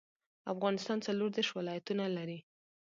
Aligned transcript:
افغانستان 0.53 0.97
څلور 1.07 1.29
ديرش 1.35 1.49
ولايتونه 1.57 2.03
لري 2.17 2.39